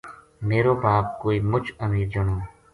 [0.47, 2.37] میرو باپ کوئی مُچ امیر جنو